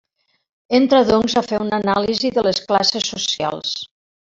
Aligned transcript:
Entra 0.77 1.01
doncs 1.11 1.37
a 1.41 1.45
fer 1.51 1.61
una 1.67 1.81
anàlisi 1.85 2.35
de 2.41 2.49
les 2.51 2.65
classes 2.73 3.15
socials. 3.15 3.81